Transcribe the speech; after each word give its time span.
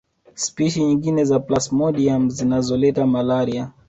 Spishi 0.33 0.83
nyingine 0.83 1.23
za 1.25 1.39
plasmodium 1.39 2.29
zinazoleta 2.29 3.07
malaria 3.07 3.71